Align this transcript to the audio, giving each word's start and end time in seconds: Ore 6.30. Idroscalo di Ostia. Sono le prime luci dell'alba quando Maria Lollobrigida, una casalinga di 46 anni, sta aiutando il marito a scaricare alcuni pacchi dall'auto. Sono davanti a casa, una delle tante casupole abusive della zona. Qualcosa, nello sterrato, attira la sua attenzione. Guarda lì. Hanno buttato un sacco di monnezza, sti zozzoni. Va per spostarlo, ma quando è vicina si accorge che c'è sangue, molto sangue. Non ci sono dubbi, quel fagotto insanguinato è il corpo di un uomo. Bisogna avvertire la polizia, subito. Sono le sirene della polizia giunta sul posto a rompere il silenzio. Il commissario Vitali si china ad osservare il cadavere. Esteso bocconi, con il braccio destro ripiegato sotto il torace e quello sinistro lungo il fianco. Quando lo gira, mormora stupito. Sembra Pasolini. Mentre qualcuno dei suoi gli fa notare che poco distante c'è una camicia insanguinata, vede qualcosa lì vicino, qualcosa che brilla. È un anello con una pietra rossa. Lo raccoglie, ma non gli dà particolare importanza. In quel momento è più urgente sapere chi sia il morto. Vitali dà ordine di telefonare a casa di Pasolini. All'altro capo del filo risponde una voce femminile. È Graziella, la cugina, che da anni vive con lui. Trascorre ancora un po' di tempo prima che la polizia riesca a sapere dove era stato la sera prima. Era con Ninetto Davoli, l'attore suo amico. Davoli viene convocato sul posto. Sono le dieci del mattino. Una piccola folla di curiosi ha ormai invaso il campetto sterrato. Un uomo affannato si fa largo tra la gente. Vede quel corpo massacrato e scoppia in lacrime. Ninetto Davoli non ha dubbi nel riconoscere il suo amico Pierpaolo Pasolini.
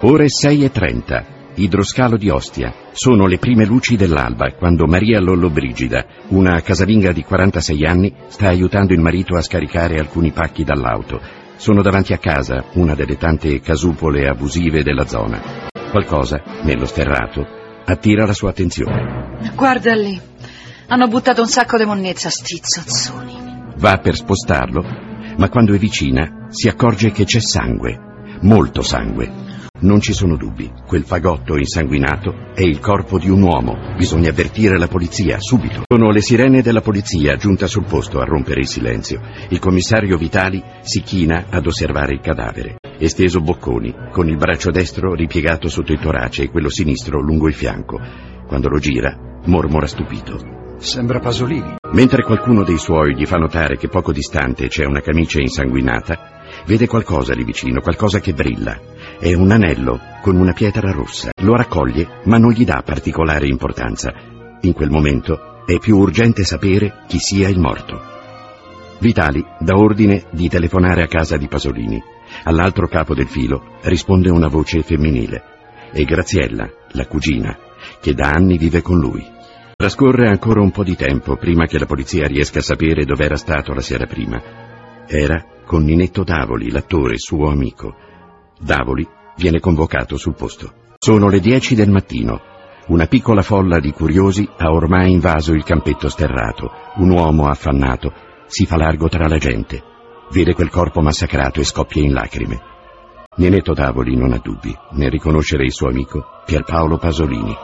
Ore 0.00 0.26
6.30. 0.26 1.24
Idroscalo 1.56 2.16
di 2.16 2.28
Ostia. 2.28 2.72
Sono 2.92 3.26
le 3.26 3.38
prime 3.38 3.64
luci 3.64 3.96
dell'alba 3.96 4.52
quando 4.52 4.86
Maria 4.86 5.18
Lollobrigida, 5.18 6.06
una 6.28 6.60
casalinga 6.60 7.10
di 7.10 7.24
46 7.24 7.84
anni, 7.84 8.14
sta 8.28 8.46
aiutando 8.46 8.92
il 8.92 9.00
marito 9.00 9.34
a 9.34 9.40
scaricare 9.40 9.98
alcuni 9.98 10.30
pacchi 10.30 10.62
dall'auto. 10.62 11.20
Sono 11.56 11.82
davanti 11.82 12.12
a 12.12 12.18
casa, 12.18 12.66
una 12.74 12.94
delle 12.94 13.16
tante 13.16 13.58
casupole 13.58 14.28
abusive 14.28 14.84
della 14.84 15.04
zona. 15.04 15.66
Qualcosa, 15.90 16.44
nello 16.62 16.84
sterrato, 16.84 17.44
attira 17.84 18.24
la 18.24 18.34
sua 18.34 18.50
attenzione. 18.50 19.50
Guarda 19.56 19.96
lì. 19.96 20.16
Hanno 20.86 21.08
buttato 21.08 21.40
un 21.40 21.48
sacco 21.48 21.76
di 21.76 21.84
monnezza, 21.84 22.30
sti 22.30 22.60
zozzoni. 22.62 23.72
Va 23.78 23.96
per 23.96 24.14
spostarlo, 24.14 24.80
ma 25.38 25.48
quando 25.48 25.74
è 25.74 25.76
vicina 25.76 26.46
si 26.50 26.68
accorge 26.68 27.10
che 27.10 27.24
c'è 27.24 27.40
sangue, 27.40 27.98
molto 28.42 28.82
sangue. 28.82 29.47
Non 29.80 30.00
ci 30.00 30.12
sono 30.12 30.36
dubbi, 30.36 30.68
quel 30.86 31.04
fagotto 31.04 31.56
insanguinato 31.56 32.34
è 32.52 32.62
il 32.62 32.80
corpo 32.80 33.16
di 33.16 33.30
un 33.30 33.42
uomo. 33.42 33.94
Bisogna 33.96 34.30
avvertire 34.30 34.76
la 34.76 34.88
polizia, 34.88 35.38
subito. 35.38 35.82
Sono 35.86 36.10
le 36.10 36.20
sirene 36.20 36.62
della 36.62 36.80
polizia 36.80 37.36
giunta 37.36 37.68
sul 37.68 37.84
posto 37.84 38.18
a 38.18 38.24
rompere 38.24 38.60
il 38.60 38.66
silenzio. 38.66 39.20
Il 39.50 39.60
commissario 39.60 40.16
Vitali 40.16 40.60
si 40.80 41.02
china 41.02 41.46
ad 41.50 41.64
osservare 41.64 42.14
il 42.14 42.20
cadavere. 42.20 42.78
Esteso 42.98 43.40
bocconi, 43.40 43.94
con 44.10 44.28
il 44.28 44.36
braccio 44.36 44.72
destro 44.72 45.14
ripiegato 45.14 45.68
sotto 45.68 45.92
il 45.92 46.00
torace 46.00 46.42
e 46.42 46.50
quello 46.50 46.68
sinistro 46.68 47.20
lungo 47.20 47.46
il 47.46 47.54
fianco. 47.54 48.00
Quando 48.48 48.68
lo 48.68 48.80
gira, 48.80 49.16
mormora 49.44 49.86
stupito. 49.86 50.56
Sembra 50.78 51.18
Pasolini. 51.18 51.76
Mentre 51.92 52.22
qualcuno 52.22 52.62
dei 52.62 52.78
suoi 52.78 53.14
gli 53.16 53.26
fa 53.26 53.36
notare 53.36 53.76
che 53.76 53.88
poco 53.88 54.12
distante 54.12 54.68
c'è 54.68 54.84
una 54.84 55.00
camicia 55.00 55.40
insanguinata, 55.40 56.44
vede 56.66 56.86
qualcosa 56.86 57.34
lì 57.34 57.44
vicino, 57.44 57.80
qualcosa 57.80 58.20
che 58.20 58.32
brilla. 58.32 58.78
È 59.20 59.34
un 59.34 59.50
anello 59.50 59.98
con 60.22 60.36
una 60.36 60.52
pietra 60.52 60.92
rossa. 60.92 61.30
Lo 61.42 61.56
raccoglie, 61.56 62.20
ma 62.26 62.38
non 62.38 62.52
gli 62.52 62.64
dà 62.64 62.82
particolare 62.84 63.48
importanza. 63.48 64.12
In 64.60 64.72
quel 64.72 64.90
momento 64.90 65.64
è 65.66 65.76
più 65.78 65.98
urgente 65.98 66.44
sapere 66.44 67.02
chi 67.08 67.18
sia 67.18 67.48
il 67.48 67.58
morto. 67.58 68.00
Vitali 69.00 69.44
dà 69.58 69.74
ordine 69.74 70.26
di 70.30 70.48
telefonare 70.48 71.02
a 71.02 71.08
casa 71.08 71.36
di 71.36 71.48
Pasolini. 71.48 72.00
All'altro 72.44 72.86
capo 72.86 73.16
del 73.16 73.26
filo 73.26 73.78
risponde 73.82 74.30
una 74.30 74.46
voce 74.46 74.82
femminile. 74.82 75.42
È 75.90 76.00
Graziella, 76.04 76.70
la 76.92 77.06
cugina, 77.06 77.58
che 78.00 78.14
da 78.14 78.30
anni 78.30 78.56
vive 78.56 78.82
con 78.82 79.00
lui. 79.00 79.26
Trascorre 79.74 80.28
ancora 80.28 80.60
un 80.60 80.70
po' 80.70 80.84
di 80.84 80.94
tempo 80.94 81.34
prima 81.34 81.66
che 81.66 81.80
la 81.80 81.86
polizia 81.86 82.28
riesca 82.28 82.60
a 82.60 82.62
sapere 82.62 83.04
dove 83.04 83.24
era 83.24 83.36
stato 83.36 83.72
la 83.72 83.80
sera 83.80 84.06
prima. 84.06 84.40
Era 85.08 85.44
con 85.64 85.82
Ninetto 85.82 86.22
Davoli, 86.22 86.70
l'attore 86.70 87.18
suo 87.18 87.50
amico. 87.50 88.06
Davoli 88.58 89.06
viene 89.36 89.60
convocato 89.60 90.16
sul 90.16 90.34
posto. 90.34 90.72
Sono 90.98 91.28
le 91.28 91.40
dieci 91.40 91.74
del 91.74 91.90
mattino. 91.90 92.40
Una 92.88 93.06
piccola 93.06 93.42
folla 93.42 93.78
di 93.78 93.92
curiosi 93.92 94.48
ha 94.56 94.70
ormai 94.70 95.12
invaso 95.12 95.52
il 95.52 95.62
campetto 95.62 96.08
sterrato. 96.08 96.70
Un 96.96 97.10
uomo 97.10 97.46
affannato 97.46 98.12
si 98.46 98.66
fa 98.66 98.76
largo 98.76 99.08
tra 99.08 99.28
la 99.28 99.38
gente. 99.38 99.82
Vede 100.30 100.54
quel 100.54 100.70
corpo 100.70 101.00
massacrato 101.00 101.60
e 101.60 101.64
scoppia 101.64 102.02
in 102.02 102.12
lacrime. 102.12 102.60
Ninetto 103.36 103.72
Davoli 103.72 104.16
non 104.16 104.32
ha 104.32 104.40
dubbi 104.42 104.76
nel 104.92 105.10
riconoscere 105.10 105.64
il 105.64 105.72
suo 105.72 105.88
amico 105.88 106.24
Pierpaolo 106.44 106.98
Pasolini. 106.98 107.56